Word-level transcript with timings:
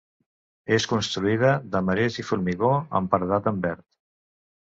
És 0.77 0.85
construïda 0.93 1.51
de 1.75 1.81
marès 1.89 2.17
i 2.23 2.25
formigó, 2.29 2.71
amb 3.01 3.13
paredat 3.13 3.51
en 3.53 3.61
verd. 3.67 3.87